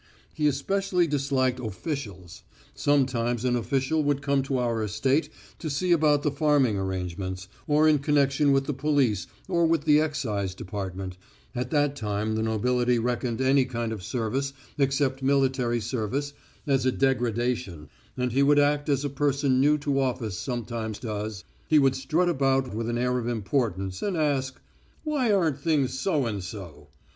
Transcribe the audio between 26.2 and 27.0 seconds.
and so?"